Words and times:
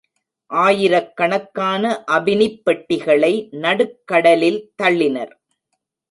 ஆயிரக்கணக்கான 0.51 1.83
அபினிப் 2.07 2.57
பெட்டிகளை 2.63 3.31
நடுக்கடலில் 3.61 4.59
தள்ளினர். 4.83 5.33